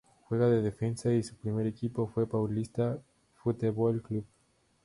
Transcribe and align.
Juega 0.23 0.49
de 0.49 0.63
defensa 0.63 1.13
y 1.13 1.21
su 1.21 1.35
primer 1.35 1.67
equipo 1.67 2.07
fue 2.07 2.27
Paulista 2.27 2.99
Futebol 3.43 4.01
Clube. 4.01 4.25